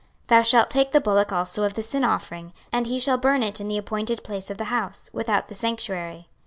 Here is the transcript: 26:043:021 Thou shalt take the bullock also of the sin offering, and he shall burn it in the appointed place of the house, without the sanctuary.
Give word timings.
26:043:021 0.23 0.27
Thou 0.29 0.41
shalt 0.41 0.69
take 0.71 0.91
the 0.93 0.99
bullock 0.99 1.31
also 1.31 1.63
of 1.63 1.75
the 1.75 1.83
sin 1.83 2.03
offering, 2.03 2.53
and 2.71 2.87
he 2.87 2.97
shall 2.99 3.19
burn 3.19 3.43
it 3.43 3.61
in 3.61 3.67
the 3.67 3.77
appointed 3.77 4.23
place 4.23 4.49
of 4.49 4.57
the 4.57 4.63
house, 4.73 5.11
without 5.13 5.47
the 5.47 5.53
sanctuary. 5.53 6.27